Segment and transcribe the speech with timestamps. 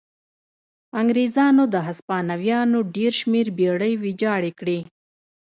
[1.01, 4.79] انګرېزانو د هسپانویانو ډېر شمېر بېړۍ ویجاړې کړې.